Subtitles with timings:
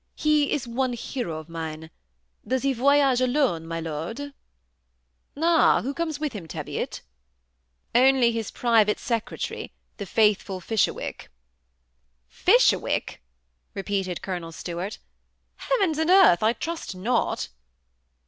[0.15, 1.91] He is one hero of mine.
[2.47, 4.33] Does he voyage alone, my lord?"
[5.37, 5.83] «Ah!
[5.83, 7.01] who comes with him, Teviot?"
[7.93, 11.29] "Only his private secretary, the faithful Fisher wick.""
[12.45, 13.21] Fisherwick!"
[13.75, 14.97] repeated Colonel Stuart"
[15.69, 16.41] Heavens and earth!
[16.41, 17.49] I trust not."